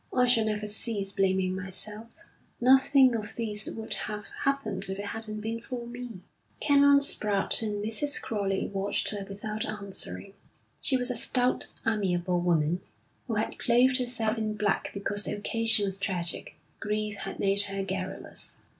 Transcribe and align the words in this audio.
'I 0.11 0.25
shall 0.25 0.45
never 0.45 0.65
cease 0.65 1.11
blaming 1.11 1.55
myself. 1.55 2.07
Nothing 2.59 3.13
of 3.15 3.21
all 3.21 3.29
this 3.45 3.67
would 3.69 3.93
have 3.93 4.29
happened, 4.45 4.85
if 4.89 4.97
it 4.97 5.05
hadn't 5.05 5.41
been 5.41 5.61
for 5.61 5.85
me.' 5.85 6.21
Canon 6.59 6.97
Spratte 6.99 7.61
and 7.61 7.85
Mrs. 7.85 8.19
Crowley 8.19 8.65
watched 8.73 9.09
her 9.11 9.23
without 9.29 9.63
answering. 9.63 10.33
She 10.81 10.97
was 10.97 11.11
a 11.11 11.15
stout, 11.15 11.67
amiable 11.85 12.41
woman, 12.41 12.81
who 13.27 13.35
had 13.35 13.59
clothed 13.59 13.97
herself 13.99 14.39
in 14.39 14.55
black 14.55 14.89
because 14.91 15.25
the 15.25 15.33
occasion 15.33 15.85
was 15.85 15.99
tragic. 15.99 16.55
Grief 16.79 17.17
had 17.17 17.39
made 17.39 17.61
her 17.61 17.83
garrulous. 17.83 18.57